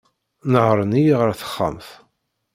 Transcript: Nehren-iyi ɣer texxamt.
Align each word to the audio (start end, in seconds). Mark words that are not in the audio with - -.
Nehren-iyi 0.51 1.13
ɣer 1.19 1.29
texxamt. 1.39 1.87